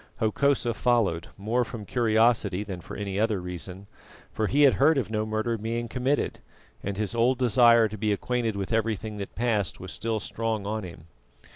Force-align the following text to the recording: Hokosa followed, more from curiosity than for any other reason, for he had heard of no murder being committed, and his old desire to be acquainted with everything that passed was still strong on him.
Hokosa 0.19 0.73
followed, 0.73 1.27
more 1.37 1.63
from 1.63 1.85
curiosity 1.85 2.63
than 2.63 2.81
for 2.81 2.97
any 2.97 3.19
other 3.19 3.39
reason, 3.39 3.85
for 4.31 4.47
he 4.47 4.63
had 4.63 4.73
heard 4.73 4.97
of 4.97 5.11
no 5.11 5.27
murder 5.27 5.59
being 5.59 5.87
committed, 5.87 6.39
and 6.81 6.97
his 6.97 7.13
old 7.13 7.37
desire 7.37 7.87
to 7.87 7.97
be 7.99 8.11
acquainted 8.11 8.55
with 8.55 8.73
everything 8.73 9.17
that 9.17 9.35
passed 9.35 9.79
was 9.79 9.91
still 9.91 10.19
strong 10.19 10.65
on 10.65 10.83
him. 10.83 11.05